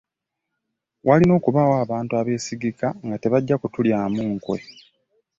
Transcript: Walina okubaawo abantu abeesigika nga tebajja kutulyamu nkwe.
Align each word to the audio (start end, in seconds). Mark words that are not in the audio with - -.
Walina 1.07 1.33
okubaawo 1.39 1.73
abantu 1.83 2.11
abeesigika 2.19 2.87
nga 3.05 3.15
tebajja 3.21 3.55
kutulyamu 3.61 4.19
nkwe. 4.33 4.59